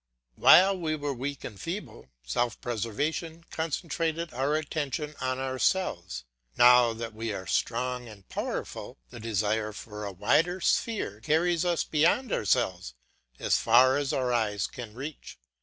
[0.33, 6.23] While we were weak and feeble, self preservation concentrated our attention on ourselves;
[6.57, 11.83] now that we are strong and powerful, the desire for a wider sphere carries us
[11.83, 12.95] beyond ourselves
[13.37, 15.37] as far as our eyes can reach.